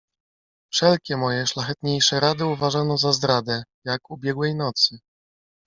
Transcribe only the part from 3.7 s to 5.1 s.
jak ubiegłej nocy."